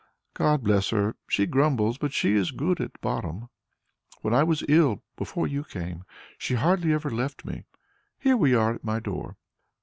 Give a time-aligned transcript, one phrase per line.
[0.33, 1.15] "God bless her!
[1.27, 3.49] She grumbles, but she is good at bottom.
[4.21, 6.05] When I was ill, before you came,
[6.39, 7.65] she hardly ever left me.
[8.17, 9.37] Here we are at my door."